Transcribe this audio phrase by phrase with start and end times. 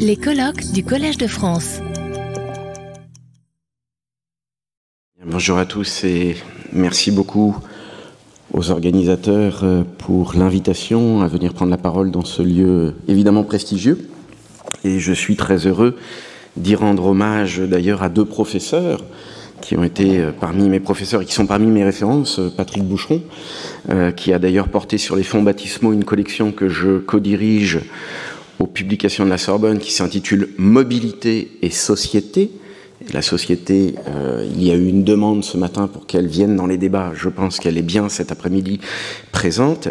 [0.00, 1.78] Les colloques du Collège de France.
[5.24, 6.36] Bonjour à tous et
[6.72, 7.56] merci beaucoup
[8.52, 14.08] aux organisateurs euh, pour l'invitation à venir prendre la parole dans ce lieu évidemment prestigieux.
[14.82, 15.96] Et je suis très heureux
[16.56, 19.04] d'y rendre hommage d'ailleurs à deux professeurs
[19.60, 22.82] qui ont été euh, parmi mes professeurs et qui sont parmi mes références, euh, Patrick
[22.82, 23.22] Boucheron,
[24.16, 27.82] qui a d'ailleurs porté sur les fonds baptismaux une collection que je co-dirige
[28.58, 32.50] aux publications de la Sorbonne qui s'intitule Mobilité et société.
[33.12, 36.66] la société, euh, il y a eu une demande ce matin pour qu'elle vienne dans
[36.66, 37.12] les débats.
[37.14, 38.80] Je pense qu'elle est bien cet après-midi
[39.32, 39.88] présente.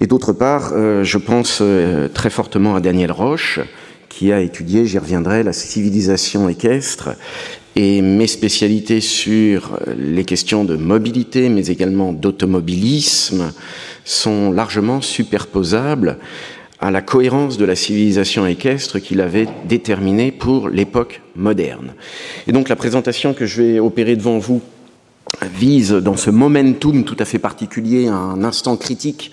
[0.00, 3.60] Et d'autre part, euh, je pense euh, très fortement à Daniel Roche,
[4.08, 7.10] qui a étudié, j'y reviendrai, la civilisation équestre
[7.76, 13.52] et mes spécialités sur les questions de mobilité, mais également d'automobilisme,
[14.04, 16.18] sont largement superposables
[16.84, 21.94] à la cohérence de la civilisation équestre qu'il avait déterminée pour l'époque moderne.
[22.46, 24.60] Et donc la présentation que je vais opérer devant vous
[25.42, 29.30] vise dans ce momentum tout à fait particulier, un instant critique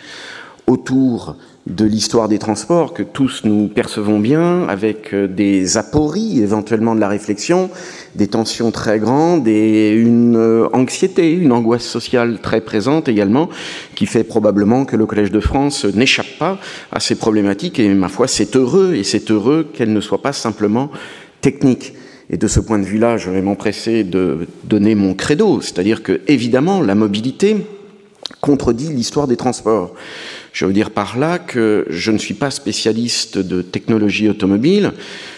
[0.65, 1.35] autour
[1.67, 6.99] de l'histoire des transports que tous nous percevons bien, avec euh, des apories éventuellement de
[6.99, 7.69] la réflexion,
[8.15, 13.47] des tensions très grandes et une euh, anxiété, une angoisse sociale très présente également,
[13.93, 16.57] qui fait probablement que le Collège de France n'échappe pas
[16.91, 17.79] à ces problématiques.
[17.79, 20.89] Et ma foi, c'est heureux, et c'est heureux qu'elles ne soient pas simplement
[21.41, 21.93] techniques.
[22.31, 26.21] Et de ce point de vue-là, je vais m'empresser de donner mon credo, c'est-à-dire que,
[26.27, 27.57] évidemment, la mobilité
[28.39, 29.93] contredit l'histoire des transports.
[30.53, 34.91] Je veux dire par là que je ne suis pas spécialiste de technologie automobile,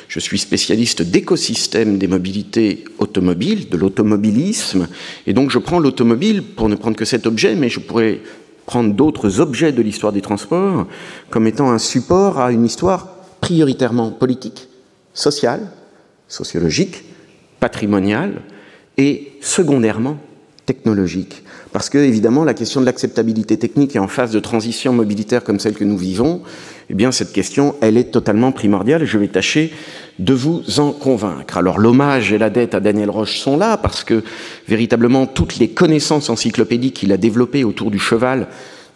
[0.07, 4.87] je suis spécialiste d'écosystème des mobilités automobiles, de l'automobilisme,
[5.27, 8.21] et donc je prends l'automobile pour ne prendre que cet objet, mais je pourrais
[8.65, 10.87] prendre d'autres objets de l'histoire des transports
[11.29, 13.07] comme étant un support à une histoire
[13.41, 14.67] prioritairement politique,
[15.13, 15.61] sociale,
[16.27, 17.03] sociologique,
[17.59, 18.41] patrimoniale
[18.97, 20.17] et secondairement
[20.65, 21.42] technologique.
[21.73, 25.59] Parce que, évidemment, la question de l'acceptabilité technique et en phase de transition mobilitaire comme
[25.59, 26.43] celle que nous vivons,
[26.91, 29.73] eh bien, cette question, elle est totalement primordiale et je vais tâcher
[30.19, 31.57] de vous en convaincre.
[31.57, 34.23] Alors, l'hommage et la dette à Daniel Roche sont là parce que,
[34.67, 38.47] véritablement, toutes les connaissances encyclopédiques qu'il a développées autour du cheval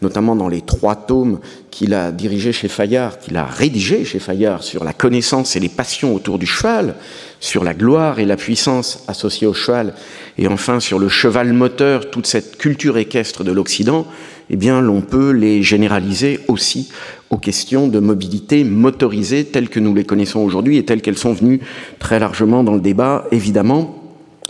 [0.02, 1.40] notamment dans les trois tomes
[1.72, 5.70] qu'il a dirigés chez Fayard, qu'il a rédigés chez Fayard sur la connaissance et les
[5.70, 6.96] passions autour du cheval,
[7.40, 9.94] sur la gloire et la puissance associées au cheval,
[10.38, 14.08] et enfin sur le cheval moteur, toute cette culture équestre de l'Occident,
[14.50, 16.90] eh bien, l'on peut les généraliser aussi
[17.30, 21.34] aux questions de mobilité motorisée telles que nous les connaissons aujourd'hui et telles qu'elles sont
[21.34, 21.60] venues
[22.00, 24.04] très largement dans le débat, évidemment,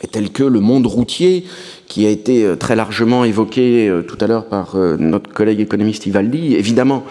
[0.04, 1.46] et telles que le monde routier
[1.88, 5.62] qui a été euh, très largement évoqué euh, tout à l'heure par euh, notre collègue
[5.62, 7.04] économiste Ivaldi, évidemment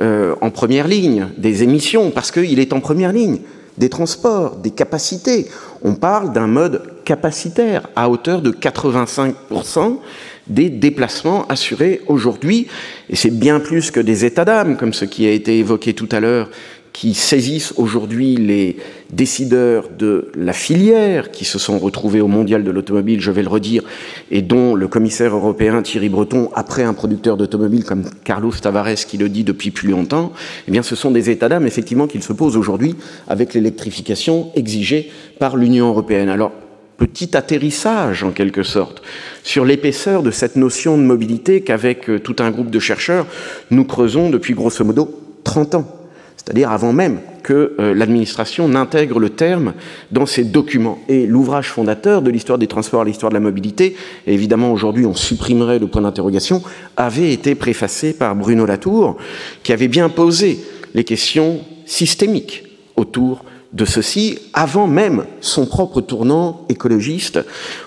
[0.00, 3.40] en première ligne des émissions, parce qu'il est en première ligne
[3.76, 5.48] des transports, des capacités.
[5.82, 9.98] On parle d'un mode capacitaire à hauteur de 85%
[10.46, 12.68] des déplacements assurés aujourd'hui,
[13.10, 16.08] et c'est bien plus que des états d'âme, comme ce qui a été évoqué tout
[16.10, 16.48] à l'heure,
[16.92, 18.76] qui saisissent aujourd'hui les
[19.12, 23.48] décideurs de la filière qui se sont retrouvés au mondial de l'automobile, je vais le
[23.48, 23.82] redire,
[24.30, 29.16] et dont le commissaire européen Thierry Breton, après un producteur d'automobile comme Carlos Tavares qui
[29.16, 30.32] le dit depuis plus longtemps,
[30.68, 32.94] eh bien ce sont des états d'âme effectivement qu'ils se posent aujourd'hui
[33.28, 36.28] avec l'électrification exigée par l'Union européenne.
[36.28, 36.52] Alors
[36.98, 39.02] petit atterrissage en quelque sorte
[39.42, 43.26] sur l'épaisseur de cette notion de mobilité qu'avec euh, tout un groupe de chercheurs
[43.70, 46.01] nous creusons depuis grosso modo 30 ans
[46.44, 49.74] c'est-à-dire avant même que euh, l'administration n'intègre le terme
[50.10, 50.98] dans ses documents.
[51.08, 55.14] Et l'ouvrage fondateur de l'histoire des transports, l'histoire de la mobilité, et évidemment aujourd'hui on
[55.14, 56.62] supprimerait le point d'interrogation,
[56.96, 59.16] avait été préfacé par Bruno Latour,
[59.62, 60.58] qui avait bien posé
[60.94, 62.64] les questions systémiques
[62.96, 67.40] autour de ceci avant même son propre tournant écologiste,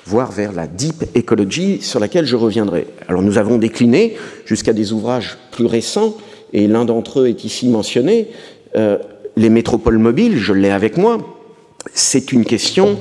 [0.06, 2.88] voire vers la deep ecology sur laquelle je reviendrai.
[3.08, 6.18] Alors nous avons décliné jusqu'à des ouvrages plus récents
[6.56, 8.30] et l'un d'entre eux est ici mentionné,
[8.78, 8.98] euh,
[9.36, 11.18] les métropoles mobiles, je l'ai avec moi,
[11.94, 12.98] c'est une question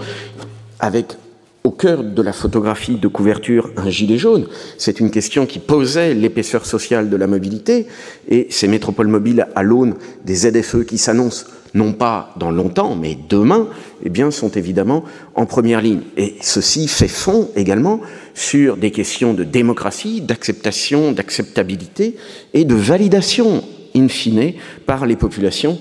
[0.80, 1.14] avec
[1.62, 4.48] au cœur de la photographie de couverture un gilet jaune.
[4.76, 7.86] C'est une question qui posait l'épaisseur sociale de la mobilité.
[8.28, 9.94] Et ces métropoles mobiles à l'aune
[10.26, 13.68] des ZFE qui s'annoncent non pas dans longtemps, mais demain,
[14.04, 15.04] eh bien, sont évidemment
[15.34, 16.02] en première ligne.
[16.16, 18.00] Et ceci fait fond également
[18.34, 22.16] sur des questions de démocratie, d'acceptation, d'acceptabilité
[22.54, 24.54] et de validation, in fine,
[24.86, 25.78] par les populations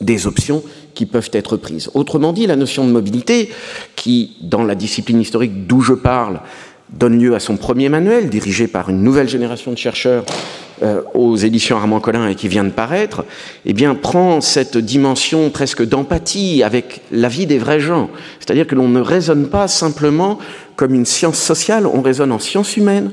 [0.00, 0.62] des options
[0.94, 1.90] qui peuvent être prises.
[1.94, 3.50] Autrement dit, la notion de mobilité,
[3.96, 6.40] qui, dans la discipline historique d'où je parle,
[6.90, 10.24] donne lieu à son premier manuel, dirigé par une nouvelle génération de chercheurs
[10.82, 13.24] euh, aux éditions Armand Collin et qui vient de paraître,
[13.64, 18.10] eh bien, prend cette dimension presque d'empathie avec la vie des vrais gens.
[18.40, 20.38] C'est-à-dire que l'on ne raisonne pas simplement
[20.76, 23.12] comme une science sociale, on raisonne en sciences humaines,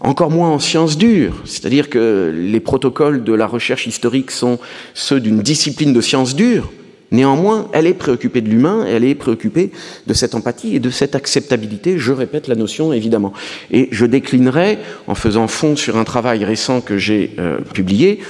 [0.00, 1.42] encore moins en sciences dures.
[1.44, 4.58] C'est-à-dire que les protocoles de la recherche historique sont
[4.92, 6.70] ceux d'une discipline de sciences dures.
[7.12, 9.70] Néanmoins, elle est préoccupée de l'humain, elle est préoccupée
[10.06, 11.98] de cette empathie et de cette acceptabilité.
[11.98, 13.34] Je répète la notion, évidemment.
[13.70, 18.20] Et je déclinerai, en faisant fond sur un travail récent que j'ai euh, publié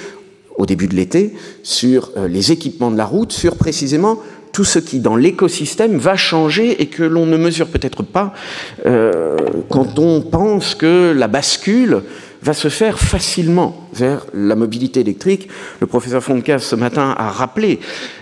[0.57, 1.33] au début de l'été,
[1.63, 4.19] sur euh, les équipements de la route, sur précisément
[4.53, 8.35] tout ce qui, dans l'écosystème, va changer et que l'on ne mesure peut-être pas
[8.85, 9.37] euh,
[9.71, 12.03] quand on pense que la bascule
[12.43, 15.49] va se faire facilement vers la mobilité électrique.
[15.81, 17.79] Le professeur Foncas ce matin a rappelé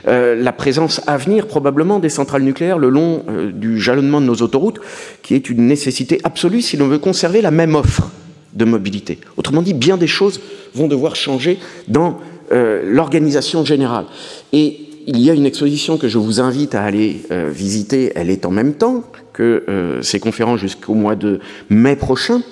[0.06, 4.26] euh, la présence à venir probablement des centrales nucléaires le long euh, du jalonnement de
[4.26, 4.78] nos autoroutes,
[5.22, 8.10] qui est une nécessité absolue si l'on veut conserver la même offre
[8.52, 9.18] de mobilité.
[9.36, 10.40] Autrement dit, bien des choses
[10.74, 11.58] vont devoir changer
[11.88, 12.18] dans
[12.52, 14.04] euh, l'organisation générale.
[14.52, 18.12] Et il y a une exposition que je vous invite à aller visiter.
[18.14, 19.02] Elle est en même temps
[19.32, 21.40] que ces conférences jusqu'au mois de
[21.70, 22.42] mai prochain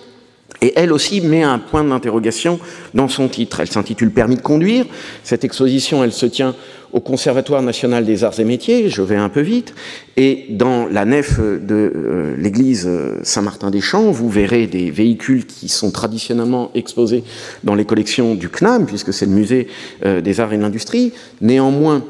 [0.60, 2.58] et elle aussi met un point d'interrogation
[2.94, 3.60] dans son titre.
[3.60, 4.86] Elle s'intitule Permis de conduire.
[5.22, 6.54] Cette exposition, elle se tient
[6.92, 9.74] au Conservatoire national des arts et métiers, je vais un peu vite,
[10.16, 12.88] et dans la nef de euh, l'église
[13.22, 17.24] Saint-Martin-des-Champs, vous verrez des véhicules qui sont traditionnellement exposés
[17.62, 19.68] dans les collections du CNAM, puisque c'est le musée
[20.06, 21.12] euh, des arts et de l'industrie.
[21.42, 22.02] Néanmoins,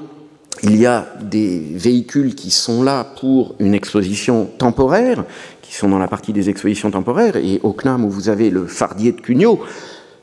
[0.62, 5.24] il y a des véhicules qui sont là pour une exposition temporaire,
[5.68, 8.66] qui sont dans la partie des expositions temporaires, et au CNAM où vous avez le
[8.66, 9.60] Fardier de Cugnot,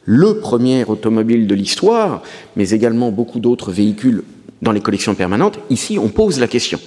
[0.05, 2.23] le premier automobile de l'histoire,
[2.55, 4.23] mais également beaucoup d'autres véhicules
[4.63, 6.79] dans les collections permanentes, ici on pose la question.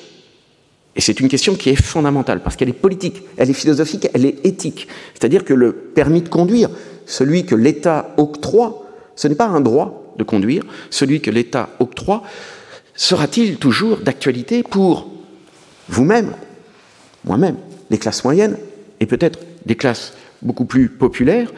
[0.96, 4.24] Et c'est une question qui est fondamentale, parce qu'elle est politique, elle est philosophique, elle
[4.24, 4.88] est éthique.
[5.14, 6.68] C'est-à-dire que le permis de conduire,
[7.06, 8.84] celui que l'État octroie,
[9.14, 12.24] ce n'est pas un droit de conduire, celui que l'État octroie,
[12.96, 15.08] sera-t-il toujours d'actualité pour
[15.88, 16.32] vous-même,
[17.24, 17.56] moi-même,
[17.90, 18.56] les classes moyennes
[19.00, 20.12] et peut-être des classes
[20.42, 21.52] beaucoup plus populaires,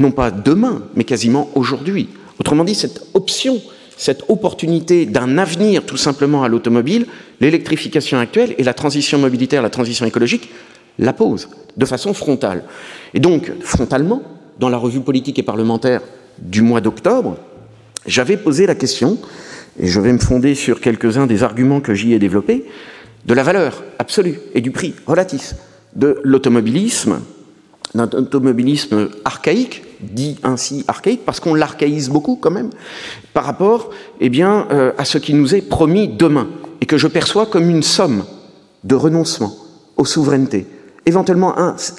[0.00, 2.08] non pas demain, mais quasiment aujourd'hui.
[2.38, 3.60] Autrement dit, cette option,
[3.96, 7.06] cette opportunité d'un avenir tout simplement à l'automobile,
[7.40, 10.50] l'électrification actuelle et la transition mobilitaire, la transition écologique,
[10.98, 12.64] la pose de façon frontale.
[13.14, 14.22] Et donc, frontalement,
[14.58, 16.00] dans la revue politique et parlementaire
[16.38, 17.36] du mois d'octobre,
[18.06, 19.18] j'avais posé la question,
[19.78, 22.64] et je vais me fonder sur quelques-uns des arguments que j'y ai développés,
[23.26, 25.54] de la valeur absolue et du prix relatif
[25.94, 27.20] de l'automobilisme,
[27.94, 32.70] d'un automobilisme archaïque, dit ainsi archaïque, parce qu'on l'archaïse beaucoup quand même,
[33.34, 33.90] par rapport
[34.20, 36.48] eh bien, euh, à ce qui nous est promis demain,
[36.80, 38.24] et que je perçois comme une somme
[38.84, 39.54] de renoncement
[39.96, 40.66] aux souverainetés,
[41.06, 41.54] éventuellement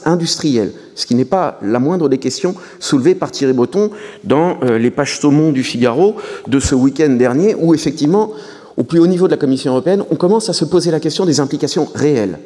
[0.06, 3.92] industrielles, ce qui n'est pas la moindre des questions soulevées par Thierry Breton
[4.24, 6.16] dans euh, les pages saumon du Figaro
[6.48, 8.32] de ce week-end dernier, où effectivement
[8.78, 11.26] au plus haut niveau de la Commission européenne, on commence à se poser la question
[11.26, 12.40] des implications réelles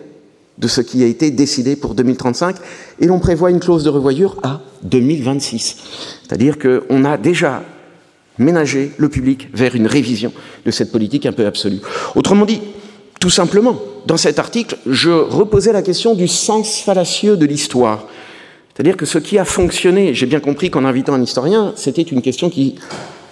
[0.57, 2.55] de ce qui a été décidé pour 2035
[2.99, 5.77] et l'on prévoit une clause de revoyure à 2026.
[6.23, 7.63] C'est-à-dire qu'on a déjà
[8.39, 10.31] ménagé le public vers une révision
[10.65, 11.79] de cette politique un peu absolue.
[12.15, 12.61] Autrement dit,
[13.19, 18.07] tout simplement, dans cet article, je reposais la question du sens fallacieux de l'histoire.
[18.73, 22.21] C'est-à-dire que ce qui a fonctionné, j'ai bien compris qu'en invitant un historien, c'était une
[22.21, 22.75] question qui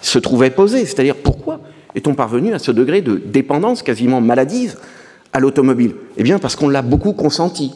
[0.02, 1.60] se trouvait posée, c'est-à-dire pourquoi
[1.96, 4.76] est-on parvenu à ce degré de dépendance quasiment maladive
[5.34, 5.96] à l'automobile?
[6.18, 7.72] Eh bien parce qu'on l'a beaucoup consenti,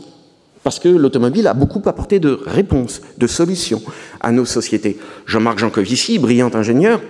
[0.63, 3.81] parce que l'automobile a beaucoup apporté de réponses, de solutions
[4.19, 4.97] à nos sociétés.
[5.25, 7.01] Jean-Marc Jancovici, brillant ingénieur,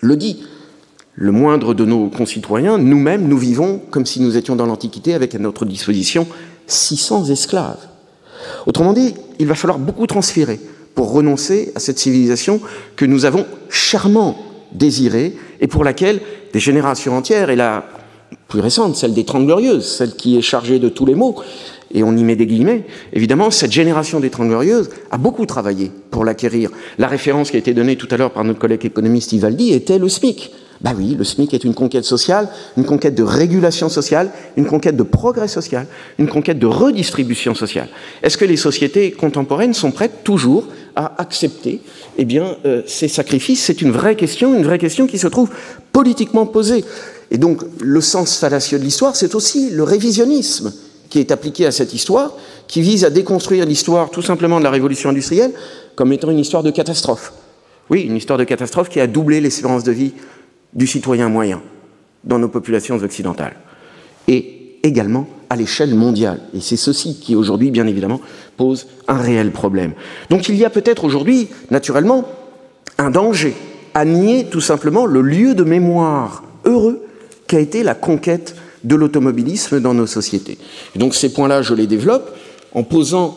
[0.00, 0.44] le dit.
[1.14, 5.34] Le moindre de nos concitoyens, nous-mêmes, nous vivons comme si nous étions dans l'Antiquité avec
[5.34, 6.26] à notre disposition
[6.66, 7.88] 600 esclaves.
[8.66, 10.58] Autrement dit, il va falloir beaucoup transférer
[10.94, 12.60] pour renoncer à cette civilisation
[12.96, 16.20] que nous avons chèrement désirée et pour laquelle
[16.52, 17.84] des générations entières, et la
[18.48, 21.36] plus récente, celle des Trente Glorieuses, celle qui est chargée de tous les mots,
[21.92, 25.90] et on y met des guillemets, évidemment, cette génération des Trente Glorieuses a beaucoup travaillé
[26.10, 26.70] pour l'acquérir.
[26.98, 29.98] La référence qui a été donnée tout à l'heure par notre collègue économiste Ivaldi était
[29.98, 30.52] le SMIC.
[30.80, 34.96] Ben oui, le SMIC est une conquête sociale, une conquête de régulation sociale, une conquête
[34.96, 35.86] de progrès social,
[36.18, 37.88] une conquête de redistribution sociale.
[38.22, 40.66] Est-ce que les sociétés contemporaines sont prêtes toujours
[40.96, 41.80] à accepter
[42.18, 45.50] eh bien, euh, ces sacrifices C'est une vraie question, une vraie question qui se trouve
[45.92, 46.84] politiquement posée.
[47.30, 50.72] Et donc, le sens fallacieux de l'histoire, c'est aussi le révisionnisme
[51.08, 52.34] qui est appliqué à cette histoire,
[52.68, 55.52] qui vise à déconstruire l'histoire tout simplement de la révolution industrielle
[55.96, 57.32] comme étant une histoire de catastrophe.
[57.90, 60.12] Oui, une histoire de catastrophe qui a doublé l'espérance de vie
[60.72, 61.60] du citoyen moyen
[62.22, 63.56] dans nos populations occidentales.
[64.28, 66.40] Et également à l'échelle mondiale.
[66.54, 68.20] Et c'est ceci qui, aujourd'hui, bien évidemment,
[68.56, 69.92] pose un réel problème.
[70.30, 72.26] Donc il y a peut-être aujourd'hui, naturellement,
[72.98, 73.54] un danger,
[73.94, 77.02] à nier tout simplement le lieu de mémoire heureux
[77.46, 80.58] qu'a été la conquête de l'automobilisme dans nos sociétés.
[80.96, 82.34] donc ces points-là, je les développe
[82.72, 83.36] en posant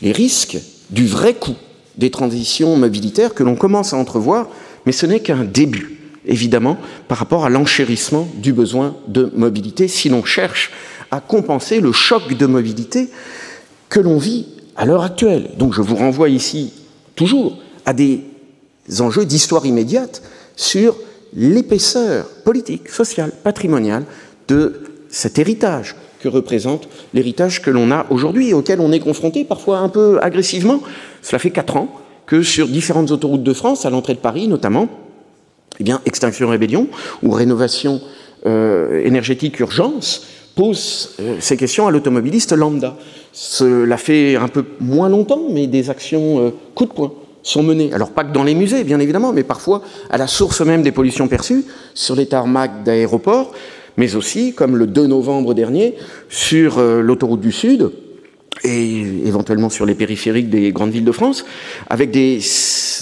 [0.00, 0.58] les risques
[0.90, 1.56] du vrai coût
[1.98, 4.48] des transitions mobilitaires que l'on commence à entrevoir,
[4.86, 6.76] mais ce n'est qu'un début, évidemment,
[7.08, 10.70] par rapport à l'enchérissement du besoin de mobilité, si l'on cherche
[11.10, 13.08] à compenser le choc de mobilité
[13.88, 14.46] que l'on vit
[14.76, 15.50] à l'heure actuelle.
[15.58, 16.72] Donc je vous renvoie ici
[17.16, 18.20] toujours à des
[19.00, 20.22] enjeux d'histoire immédiate
[20.56, 20.96] sur
[21.34, 24.04] l'épaisseur politique, sociale, patrimoniale
[24.48, 29.44] de cet héritage que représente l'héritage que l'on a aujourd'hui et auquel on est confronté
[29.44, 30.82] parfois un peu agressivement.
[31.22, 31.94] Cela fait quatre ans
[32.26, 34.88] que sur différentes autoroutes de France, à l'entrée de Paris notamment,
[35.78, 36.88] eh bien, Extinction Rébellion
[37.22, 38.00] ou Rénovation
[38.46, 42.96] euh, énergétique urgence pose euh, ces questions à l'automobiliste lambda.
[43.32, 47.12] Cela fait un peu moins longtemps, mais des actions euh, coup de poing
[47.42, 47.92] sont menées.
[47.92, 50.92] Alors pas que dans les musées, bien évidemment, mais parfois à la source même des
[50.92, 53.52] pollutions perçues, sur les tarmacs d'aéroports,
[53.96, 55.94] mais aussi, comme le 2 novembre dernier,
[56.28, 57.90] sur euh, l'autoroute du Sud,
[58.64, 61.44] et éventuellement sur les périphériques des grandes villes de France,
[61.88, 62.40] avec des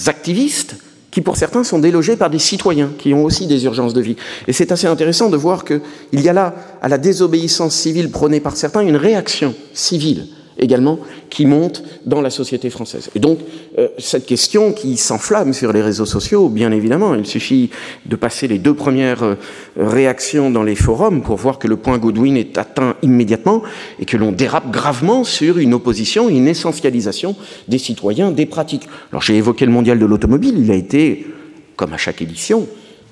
[0.05, 0.75] activistes
[1.11, 4.15] qui pour certains sont délogés par des citoyens qui ont aussi des urgences de vie.
[4.47, 5.81] Et c'est assez intéressant de voir qu'il
[6.13, 10.27] y a là, à la désobéissance civile prônée par certains, une réaction civile
[10.59, 10.99] également
[11.29, 13.09] qui monte dans la société française.
[13.15, 13.39] Et donc,
[13.77, 17.69] euh, cette question qui s'enflamme sur les réseaux sociaux, bien évidemment, il suffit
[18.05, 19.35] de passer les deux premières euh,
[19.77, 23.63] réactions dans les forums pour voir que le point Godwin est atteint immédiatement
[23.99, 27.35] et que l'on dérape gravement sur une opposition, une essentialisation
[27.67, 28.87] des citoyens, des pratiques.
[29.11, 31.27] Alors, j'ai évoqué le mondial de l'automobile, il a été,
[31.75, 32.67] comme à chaque édition,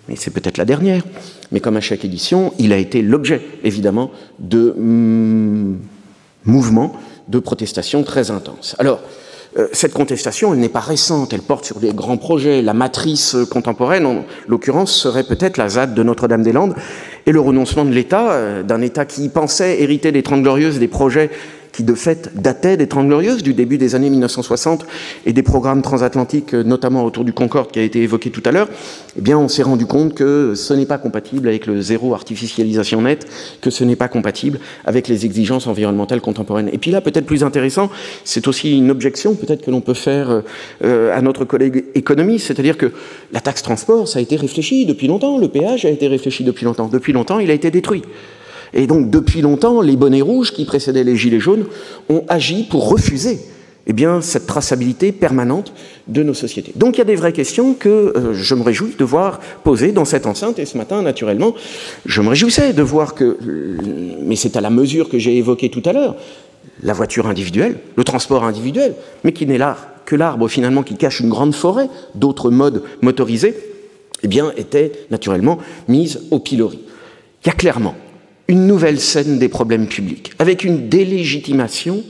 [0.08, 1.04] mais c'est peut-être la dernière,
[1.51, 5.77] mais comme à chaque édition, il a été l'objet, évidemment, de mm,
[6.46, 6.94] mouvements
[7.28, 8.76] de protestations très intenses.
[8.80, 9.00] Alors,
[9.58, 12.62] euh, cette contestation, elle n'est pas récente, elle porte sur des grands projets.
[12.62, 16.76] La matrice contemporaine, en l'occurrence, serait peut-être la ZAD de Notre-Dame-des-Landes
[17.26, 20.88] et le renoncement de l'État, euh, d'un État qui pensait hériter des Trente Glorieuses des
[20.88, 21.32] projets
[21.78, 24.88] qui de fait datait des Trente Glorieuses, du début des années 1960
[25.28, 28.68] et des programmes transatlantiques, notamment autour du Concorde qui a été évoqué tout à l'heure,
[29.16, 33.04] eh bien, on s'est rendu compte que ce n'est pas compatible avec le zéro artificialisation
[33.04, 33.28] nette,
[33.62, 36.70] que ce n'est pas compatible avec les exigences environnementales contemporaines.
[36.74, 37.92] Et puis là, peut-être plus intéressant,
[38.24, 40.42] c'est aussi une objection peut-être que l'on peut faire
[40.84, 42.92] euh, à notre collègue économiste, c'est-à-dire que
[43.32, 46.66] la taxe transport, ça a été réfléchi depuis longtemps, le péage a été réfléchi depuis
[46.66, 46.88] longtemps.
[46.88, 48.02] Depuis longtemps, il a été détruit.
[48.74, 51.66] Et donc, depuis longtemps, les bonnets rouges qui précédaient les gilets jaunes
[52.10, 53.40] ont agi pour refuser
[53.90, 55.72] eh bien, cette traçabilité permanente
[56.08, 56.74] de nos sociétés.
[56.76, 59.94] Donc il y a des vraies questions que euh, je me réjouis de voir posées
[59.94, 60.60] dans cette enceinte.
[60.60, 61.56] Et ce matin, naturellement,
[62.06, 63.38] je me réjouissais de voir que,
[64.22, 66.18] mais c'est à la mesure que j'ai évoquée tout à l'heure,
[66.84, 68.94] la voiture individuelle, le transport individuel,
[69.24, 73.56] mais qui n'est là que l'arbre finalement qui cache une grande forêt d'autres modes motorisés,
[74.22, 76.80] eh bien, était naturellement mise au pilori.
[77.44, 77.96] Il y a clairement
[78.48, 82.04] une nouvelle scène des problèmes publics, avec une délégitimation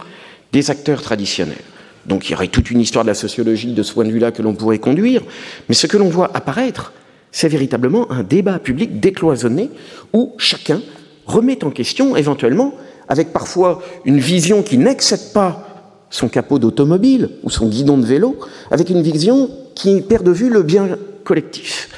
[0.51, 1.57] des acteurs traditionnels.
[2.05, 4.31] Donc il y aurait toute une histoire de la sociologie de ce point de vue-là
[4.31, 5.23] que l'on pourrait conduire,
[5.67, 6.93] mais ce que l'on voit apparaître,
[7.31, 9.69] c'est véritablement un débat public décloisonné
[10.13, 10.81] où chacun
[11.25, 12.73] remet en question, éventuellement,
[13.09, 15.67] avec parfois une vision qui n'excède pas
[16.09, 18.39] son capot d'automobile ou son guidon de vélo,
[18.71, 21.89] avec une vision qui perd de vue le bien collectif.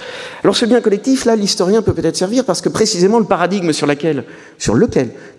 [0.43, 3.87] Alors ce bien collectif, là, l'historien peut peut-être servir parce que précisément le paradigme sur,
[3.87, 4.23] lequel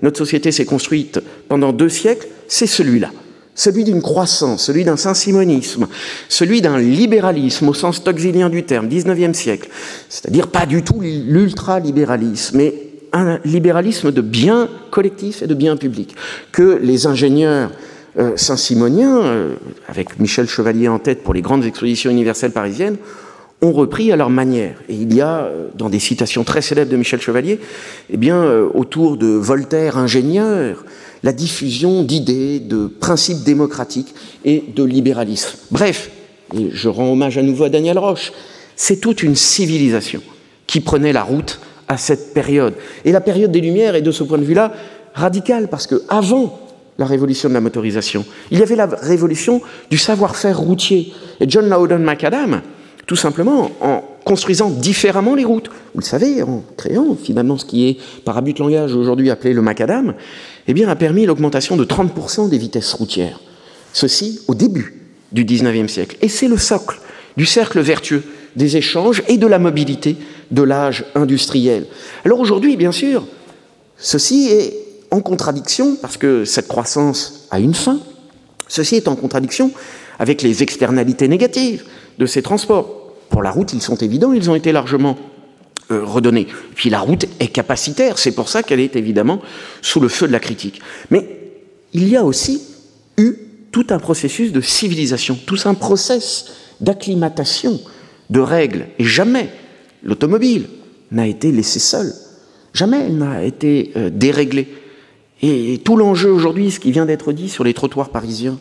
[0.02, 3.11] notre société s'est construite pendant deux siècles, c'est celui-là.
[3.54, 5.88] Celui d'une croissance, celui d'un saint-simonisme,
[6.28, 9.69] celui d'un libéralisme au sens toxilien du terme, 19e siècle.
[10.09, 12.75] C'est-à-dire pas du tout l'ultra-libéralisme, mais
[13.12, 16.14] un libéralisme de biens collectifs et de biens publics.
[16.52, 17.71] Que les ingénieurs
[18.19, 19.54] euh, saint-simoniens, euh,
[19.88, 22.97] avec Michel Chevalier en tête pour les grandes expositions universelles parisiennes,
[23.62, 24.76] ont repris à leur manière.
[24.88, 27.61] Et il y a, euh, dans des citations très célèbres de Michel Chevalier,
[28.09, 30.85] eh bien, euh, autour de Voltaire, ingénieur,
[31.23, 34.14] la diffusion d'idées, de principes démocratiques
[34.45, 35.59] et de libéralisme.
[35.71, 36.11] Bref,
[36.57, 38.33] et je rends hommage à nouveau à Daniel Roche,
[38.76, 40.23] c'est toute une civilisation
[40.67, 42.75] qui prenait la route à cette période.
[43.05, 44.73] Et la période des Lumières est de ce point de vue-là
[45.14, 46.61] radicale, parce que avant
[46.99, 51.12] la révolution de la motorisation, il y avait la révolution du savoir-faire routier.
[51.40, 52.62] Et John Loudon McAdam,
[53.11, 55.69] tout simplement en construisant différemment les routes.
[55.95, 59.52] Vous le savez, en créant finalement ce qui est par abus de langage aujourd'hui appelé
[59.52, 60.14] le macadam,
[60.69, 63.40] eh bien, a permis l'augmentation de 30% des vitesses routières.
[63.93, 65.02] Ceci au début
[65.33, 66.19] du 19e siècle.
[66.23, 67.00] Et c'est le socle
[67.37, 68.23] du cercle vertueux
[68.55, 70.17] des échanges et de la mobilité
[70.52, 71.87] de l'âge industriel.
[72.25, 73.26] Alors aujourd'hui, bien sûr,
[73.97, 74.73] ceci est
[75.11, 77.99] en contradiction, parce que cette croissance a une fin,
[78.69, 79.73] ceci est en contradiction
[80.21, 81.83] avec les externalités négatives
[82.21, 83.00] de ces transports.
[83.31, 85.17] Pour la route, ils sont évidents, ils ont été largement
[85.91, 86.47] euh, redonnés.
[86.75, 89.41] Puis la route est capacitaire, c'est pour ça qu'elle est évidemment
[89.83, 90.81] sous le feu de la critique.
[91.11, 91.27] Mais
[91.93, 92.63] il y a aussi
[93.17, 93.35] eu
[93.73, 96.47] tout un processus de civilisation, tout un process
[96.81, 97.81] d'acclimatation
[98.31, 99.51] de règles, et jamais
[100.03, 100.69] l'automobile
[101.11, 102.13] n'a été laissée seule,
[102.73, 104.69] jamais elle n'a été euh, déréglée.
[105.43, 108.59] Et tout l'enjeu aujourd'hui, ce qui vient d'être dit sur les trottoirs parisiens,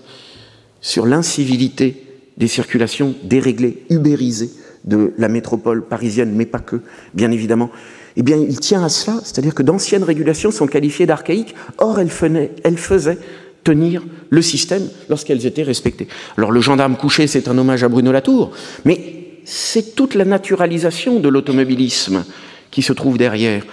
[0.81, 2.05] sur l'incivilité
[2.37, 4.49] des circulations déréglées, ubérisées
[4.85, 6.81] de la métropole parisienne, mais pas que,
[7.13, 7.69] bien évidemment,
[8.15, 12.09] eh bien, il tient à cela, c'est-à-dire que d'anciennes régulations sont qualifiées d'archaïques, or elles,
[12.09, 13.17] faisaient
[13.63, 16.07] tenir le système lorsqu'elles étaient respectées.
[16.37, 18.51] Alors le gendarme couché, c'est un hommage à Bruno Latour,
[18.85, 22.25] mais c'est toute la naturalisation de l'automobilisme
[22.71, 23.63] qui se trouve derrière.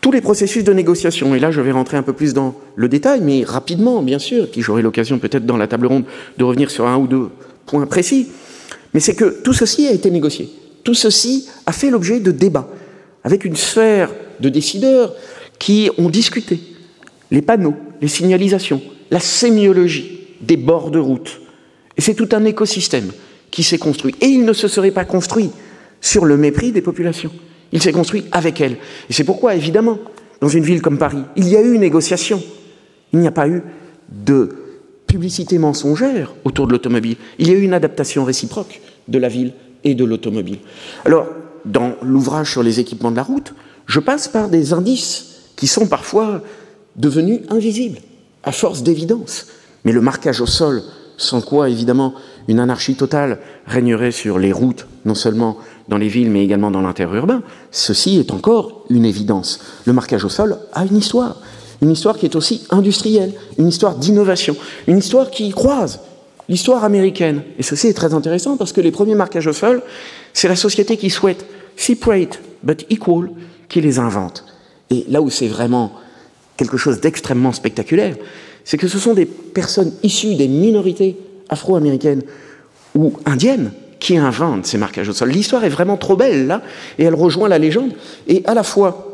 [0.00, 2.88] Tous les processus de négociation, et là je vais rentrer un peu plus dans le
[2.88, 6.04] détail, mais rapidement bien sûr, puis j'aurai l'occasion peut-être dans la table ronde
[6.38, 7.28] de revenir sur un ou deux
[7.66, 8.28] points précis,
[8.94, 10.48] mais c'est que tout ceci a été négocié,
[10.84, 12.68] tout ceci a fait l'objet de débats,
[13.24, 15.14] avec une sphère de décideurs
[15.58, 16.60] qui ont discuté
[17.30, 18.80] les panneaux, les signalisations,
[19.10, 21.40] la sémiologie des bords de route,
[21.96, 23.12] et c'est tout un écosystème
[23.50, 25.50] qui s'est construit, et il ne se serait pas construit
[26.00, 27.32] sur le mépris des populations.
[27.72, 28.76] Il s'est construit avec elle.
[29.08, 29.98] Et c'est pourquoi, évidemment,
[30.40, 32.42] dans une ville comme Paris, il y a eu négociation.
[33.12, 33.62] Il n'y a pas eu
[34.08, 34.59] de
[35.10, 37.16] publicité mensongère autour de l'automobile.
[37.38, 39.52] Il y a eu une adaptation réciproque de la ville
[39.82, 40.58] et de l'automobile.
[41.04, 41.26] Alors,
[41.64, 43.52] dans l'ouvrage sur les équipements de la route,
[43.86, 45.26] je passe par des indices
[45.56, 46.42] qui sont parfois
[46.94, 47.98] devenus invisibles,
[48.44, 49.48] à force d'évidence.
[49.84, 50.82] Mais le marquage au sol,
[51.16, 52.14] sans quoi, évidemment,
[52.46, 56.82] une anarchie totale régnerait sur les routes, non seulement dans les villes, mais également dans
[56.82, 59.60] l'intérieur urbain, ceci est encore une évidence.
[59.86, 61.36] Le marquage au sol a une histoire,
[61.82, 64.56] une histoire qui est aussi industrielle, une histoire d'innovation,
[64.86, 66.00] une histoire qui croise
[66.48, 67.42] l'histoire américaine.
[67.58, 69.82] Et ceci est très intéressant parce que les premiers marquages au sol,
[70.32, 71.46] c'est la société qui souhaite
[71.76, 73.30] separate but equal
[73.68, 74.44] qui les invente.
[74.90, 75.92] Et là où c'est vraiment
[76.56, 78.16] quelque chose d'extrêmement spectaculaire,
[78.64, 81.16] c'est que ce sont des personnes issues des minorités
[81.48, 82.22] afro-américaines
[82.94, 85.30] ou indiennes qui invente ces marquages au sol.
[85.30, 86.62] L'histoire est vraiment trop belle là,
[86.98, 87.92] et elle rejoint la légende.
[88.26, 89.06] Et à la fois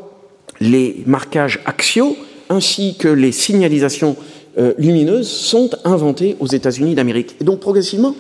[0.60, 2.16] les marquages axiaux
[2.48, 4.16] ainsi que les signalisations
[4.58, 7.36] euh, lumineuses sont inventés aux États-Unis d'Amérique.
[7.40, 8.14] Et donc progressivement,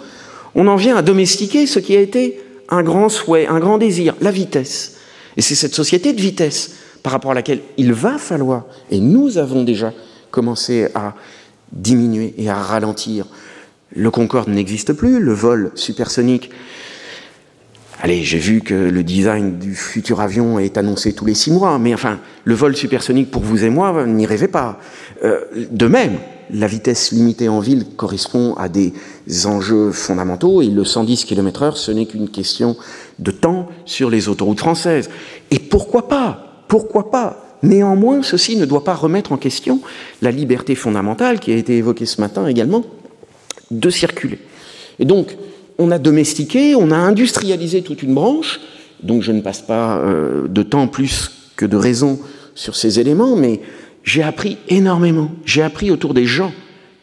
[0.54, 4.14] on en vient à domestiquer ce qui a été un grand souhait, un grand désir,
[4.20, 4.96] la vitesse.
[5.36, 9.38] Et c'est cette société de vitesse par rapport à laquelle il va falloir, et nous
[9.38, 9.92] avons déjà
[10.30, 11.14] commencé à
[11.72, 13.26] diminuer et à ralentir
[13.96, 16.50] le Concorde n'existe plus, le vol supersonique.
[18.06, 21.76] Allez, j'ai vu que le design du futur avion est annoncé tous les six mois,
[21.80, 24.78] mais enfin, le vol supersonique pour vous et moi, n'y rêvez pas.
[25.24, 25.40] Euh,
[25.72, 26.12] de même,
[26.52, 28.92] la vitesse limitée en ville correspond à des
[29.44, 32.76] enjeux fondamentaux et le 110 km/h, ce n'est qu'une question
[33.18, 35.10] de temps sur les autoroutes françaises.
[35.50, 37.58] Et pourquoi pas Pourquoi pas?
[37.64, 39.80] Néanmoins, ceci ne doit pas remettre en question
[40.22, 42.84] la liberté fondamentale qui a été évoquée ce matin également
[43.72, 44.38] de circuler.
[45.00, 45.36] Et donc,
[45.78, 48.60] on a domestiqué, on a industrialisé toute une branche,
[49.02, 52.18] donc je ne passe pas euh, de temps plus que de raison
[52.54, 53.60] sur ces éléments, mais
[54.02, 55.30] j'ai appris énormément.
[55.44, 56.52] J'ai appris autour des gens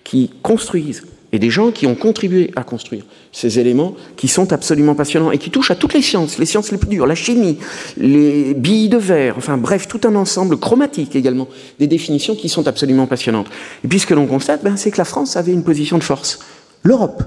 [0.04, 4.94] qui construisent et des gens qui ont contribué à construire ces éléments qui sont absolument
[4.94, 7.58] passionnants et qui touchent à toutes les sciences, les sciences les plus dures, la chimie,
[7.98, 11.48] les billes de verre, enfin bref, tout un ensemble chromatique également,
[11.80, 13.48] des définitions qui sont absolument passionnantes.
[13.84, 16.04] Et puis ce que l'on constate, ben, c'est que la France avait une position de
[16.04, 16.40] force.
[16.84, 17.24] L'Europe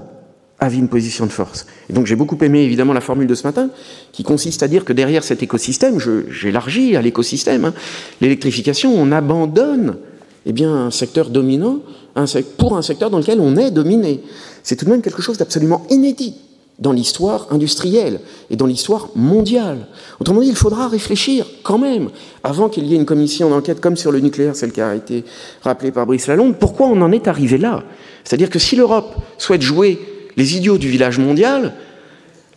[0.59, 1.67] avait une position de force.
[1.89, 3.69] Et donc j'ai beaucoup aimé évidemment la formule de ce matin,
[4.11, 7.73] qui consiste à dire que derrière cet écosystème, j'élargis à l'écosystème, hein,
[8.21, 9.97] l'électrification, on abandonne
[10.45, 11.79] eh bien, un secteur dominant
[12.15, 12.25] un,
[12.57, 14.21] pour un secteur dans lequel on est dominé.
[14.63, 16.35] C'est tout de même quelque chose d'absolument inédit
[16.79, 19.87] dans l'histoire industrielle et dans l'histoire mondiale.
[20.19, 22.09] Autrement dit, il faudra réfléchir quand même,
[22.43, 25.23] avant qu'il y ait une commission d'enquête comme sur le nucléaire, celle qui a été
[25.61, 27.83] rappelée par Brice Lalonde, pourquoi on en est arrivé là?
[28.23, 29.99] C'est-à-dire que si l'Europe souhaite jouer
[30.37, 31.73] les idiots du village mondial,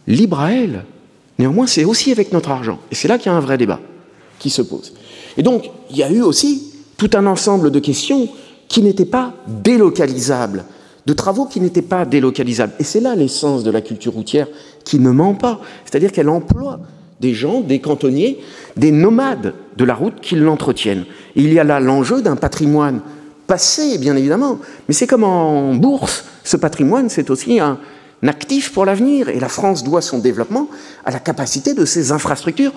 [0.06, 0.84] libre à elle.
[1.38, 2.78] Néanmoins, c'est aussi avec notre argent.
[2.90, 3.80] Et c'est là qu'il y a un vrai débat
[4.38, 4.92] qui se pose.
[5.36, 8.28] Et donc, il y a eu aussi tout un ensemble de questions
[8.68, 10.64] qui n'étaient pas délocalisables
[11.06, 12.72] de travaux qui n'étaient pas délocalisables.
[12.78, 14.46] Et c'est là l'essence de la culture routière
[14.84, 15.60] qui ne ment pas.
[15.84, 16.80] C'est-à-dire qu'elle emploie
[17.20, 18.38] des gens, des cantonniers,
[18.76, 21.04] des nomades de la route qui l'entretiennent.
[21.36, 23.00] Il y a là l'enjeu d'un patrimoine
[23.50, 27.80] passé, bien évidemment, mais c'est comme en bourse, ce patrimoine, c'est aussi un
[28.24, 30.68] actif pour l'avenir, et la France doit son développement
[31.04, 32.72] à la capacité de ses infrastructures,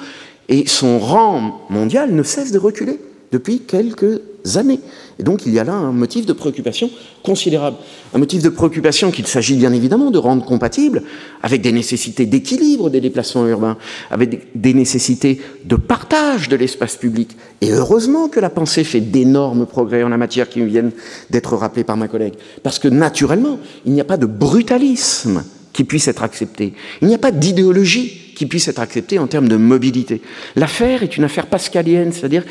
[0.49, 2.99] et son rang mondial ne cesse de reculer
[3.31, 4.19] depuis quelques
[4.55, 4.79] années.
[5.19, 6.89] Et donc il y a là un motif de préoccupation
[7.23, 7.77] considérable.
[8.13, 11.03] Un motif de préoccupation qu'il s'agit bien évidemment de rendre compatible
[11.41, 13.77] avec des nécessités d'équilibre des déplacements urbains,
[14.09, 17.35] avec des nécessités de partage de l'espace public.
[17.61, 20.91] Et heureusement que la pensée fait d'énormes progrès en la matière qui viennent
[21.29, 22.33] d'être rappelés par ma collègue.
[22.63, 26.73] Parce que naturellement, il n'y a pas de brutalisme qui puisse être accepté.
[27.01, 30.21] Il n'y a pas d'idéologie qui puisse être acceptée en termes de mobilité.
[30.55, 32.43] L'affaire est une affaire pascalienne, c'est-à-dire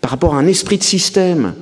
[0.00, 1.54] par rapport à un esprit de système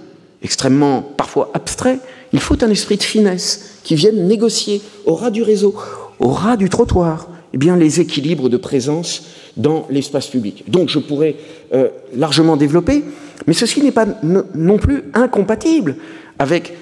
[0.45, 1.99] extrêmement parfois abstrait,
[2.33, 5.75] il faut un esprit de finesse qui vienne négocier au ras du réseau,
[6.21, 9.25] au ras du trottoir, eh bien, les équilibres de présence
[9.57, 10.65] dans l'espace public.
[10.69, 11.37] Donc je pourrais
[11.73, 13.03] euh, largement développer,
[13.47, 15.97] mais ceci n'est pas non plus incompatible
[16.39, 16.75] avec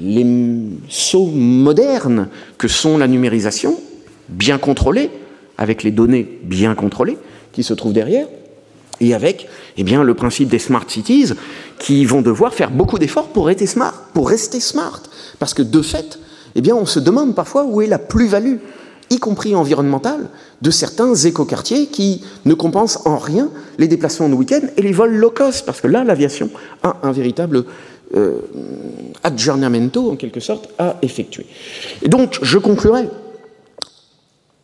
[0.00, 0.26] les
[0.88, 3.78] sauts modernes que sont la numérisation,
[4.28, 5.10] bien contrôlée,
[5.58, 7.18] avec les données bien contrôlées
[7.52, 8.26] qui se trouvent derrière,
[9.00, 11.32] et avec eh bien, le principe des smart cities
[11.78, 15.02] qui vont devoir faire beaucoup d'efforts pour être smart, pour rester smart.
[15.38, 16.18] Parce que de fait,
[16.54, 18.56] eh on se demande parfois où est la plus-value,
[19.10, 20.28] y compris environnementale,
[20.62, 25.14] de certains écoquartiers qui ne compensent en rien les déplacements de week-end et les vols
[25.14, 25.66] low cost.
[25.66, 26.50] Parce que là, l'aviation
[26.82, 27.64] a un véritable
[28.16, 28.40] euh,
[29.24, 31.46] en quelque sorte, à effectuer.
[32.02, 33.08] Et donc, je conclurai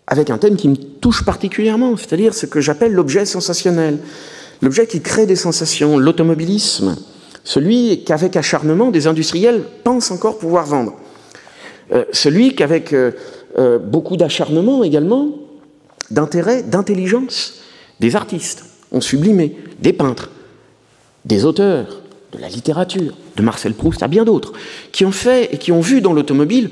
[0.07, 3.99] avec un thème qui me touche particulièrement, c'est-à-dire ce que j'appelle l'objet sensationnel,
[4.61, 6.97] l'objet qui crée des sensations, l'automobilisme,
[7.45, 10.95] celui qu'avec acharnement des industriels pensent encore pouvoir vendre,
[11.93, 13.12] euh, celui qu'avec euh,
[13.59, 15.31] euh, beaucoup d'acharnement également,
[16.11, 17.61] d'intérêt, d'intelligence,
[18.01, 20.31] des artistes ont sublimé, des peintres,
[21.25, 24.53] des auteurs, de la littérature, de Marcel Proust à bien d'autres,
[24.91, 26.71] qui ont fait et qui ont vu dans l'automobile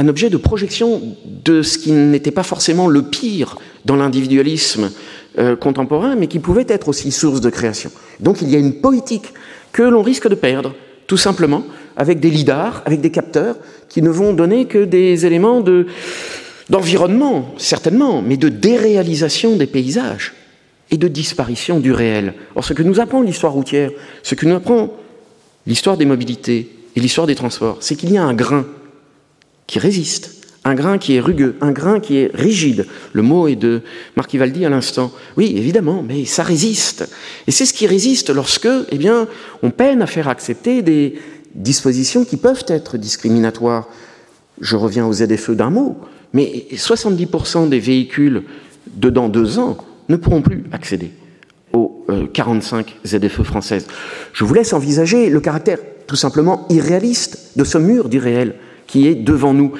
[0.00, 1.02] un objet de projection
[1.44, 4.90] de ce qui n'était pas forcément le pire dans l'individualisme
[5.38, 7.90] euh, contemporain, mais qui pouvait être aussi source de création.
[8.18, 9.34] Donc il y a une poétique
[9.72, 10.74] que l'on risque de perdre,
[11.06, 11.64] tout simplement,
[11.98, 13.56] avec des lidars, avec des capteurs,
[13.90, 15.86] qui ne vont donner que des éléments de,
[16.70, 20.32] d'environnement, certainement, mais de déréalisation des paysages
[20.90, 22.32] et de disparition du réel.
[22.56, 23.90] Or, ce que nous apprend l'histoire routière,
[24.22, 24.94] ce que nous apprend
[25.66, 28.64] l'histoire des mobilités et l'histoire des transports, c'est qu'il y a un grain
[29.70, 30.32] qui résiste,
[30.64, 32.86] un grain qui est rugueux, un grain qui est rigide.
[33.12, 33.82] Le mot est de
[34.16, 35.12] Marquivaldi à l'instant.
[35.36, 37.08] Oui, évidemment, mais ça résiste.
[37.46, 39.28] Et c'est ce qui résiste lorsque, eh bien,
[39.62, 41.14] on peine à faire accepter des
[41.54, 43.88] dispositions qui peuvent être discriminatoires.
[44.60, 45.98] Je reviens aux ZFE d'un mot,
[46.32, 48.42] mais 70% des véhicules
[48.96, 49.78] de dans deux ans
[50.08, 51.12] ne pourront plus accéder
[51.72, 53.86] aux 45 euh, ZFE françaises.
[54.32, 55.78] Je vous laisse envisager le caractère
[56.08, 58.56] tout simplement irréaliste de ce mur d'irréel
[58.90, 59.72] qui est devant nous,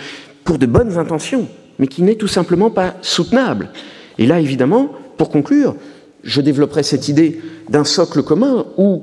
[0.45, 3.71] pour de bonnes intentions, mais qui n'est tout simplement pas soutenable.
[4.19, 5.75] Et là, évidemment, pour conclure,
[6.23, 9.03] je développerai cette idée d'un socle commun où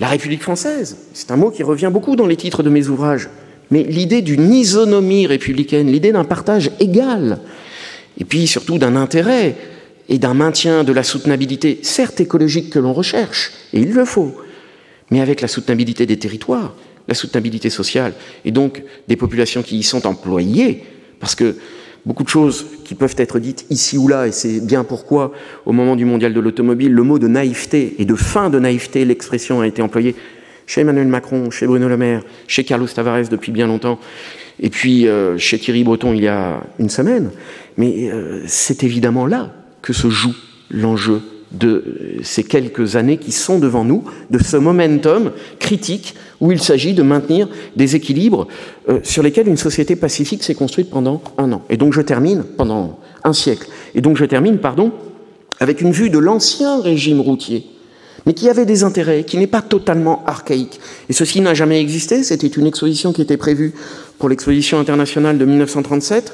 [0.00, 3.28] la République française, c'est un mot qui revient beaucoup dans les titres de mes ouvrages,
[3.70, 7.38] mais l'idée d'une isonomie républicaine, l'idée d'un partage égal,
[8.18, 9.56] et puis surtout d'un intérêt
[10.08, 14.34] et d'un maintien de la soutenabilité, certes écologique que l'on recherche, et il le faut,
[15.10, 16.74] mais avec la soutenabilité des territoires,
[17.08, 18.14] la soutenabilité sociale,
[18.44, 20.82] et donc des populations qui y sont employées,
[21.20, 21.56] parce que
[22.06, 25.32] beaucoup de choses qui peuvent être dites ici ou là, et c'est bien pourquoi,
[25.66, 29.04] au moment du mondial de l'automobile, le mot de naïveté et de fin de naïveté,
[29.04, 30.14] l'expression a été employée
[30.66, 33.98] chez Emmanuel Macron, chez Bruno Le Maire, chez Carlos Tavares depuis bien longtemps,
[34.60, 37.30] et puis euh, chez Thierry Breton il y a une semaine.
[37.76, 40.34] Mais euh, c'est évidemment là que se joue
[40.70, 41.20] l'enjeu
[41.54, 46.94] de ces quelques années qui sont devant nous, de ce momentum critique où il s'agit
[46.94, 48.48] de maintenir des équilibres
[48.88, 51.62] euh, sur lesquels une société pacifique s'est construite pendant un an.
[51.70, 54.92] Et donc je termine, pendant un siècle, et donc je termine, pardon,
[55.60, 57.66] avec une vue de l'ancien régime routier,
[58.26, 60.80] mais qui avait des intérêts, qui n'est pas totalement archaïque.
[61.08, 63.72] Et ceci n'a jamais existé, c'était une exposition qui était prévue
[64.18, 66.32] pour l'exposition internationale de 1937,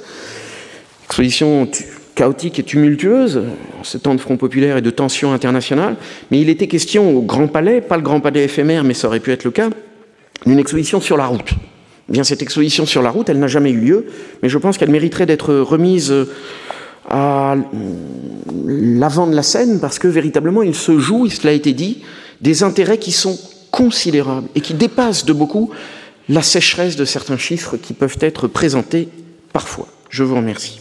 [1.06, 1.68] exposition
[2.14, 3.42] chaotique et tumultueuse,
[3.78, 5.96] en ce temps de Front populaire et de tensions internationales,
[6.30, 9.20] mais il était question au Grand Palais, pas le Grand Palais éphémère, mais ça aurait
[9.20, 9.70] pu être le cas,
[10.46, 11.50] d'une exposition sur la route.
[12.08, 14.06] Eh bien, cette exposition sur la route, elle n'a jamais eu lieu,
[14.42, 16.12] mais je pense qu'elle mériterait d'être remise
[17.08, 17.56] à
[18.66, 22.02] l'avant de la scène, parce que véritablement, il se joue, et cela a été dit,
[22.40, 23.38] des intérêts qui sont
[23.70, 25.70] considérables et qui dépassent de beaucoup
[26.28, 29.08] la sécheresse de certains chiffres qui peuvent être présentés
[29.52, 29.86] parfois.
[30.10, 30.80] Je vous remercie.